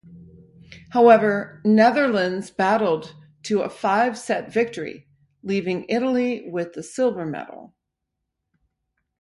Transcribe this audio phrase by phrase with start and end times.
[0.93, 3.13] However, Netherlands battled
[3.43, 5.07] to a five-set victory
[5.43, 7.75] leaving Italy with the silver medal.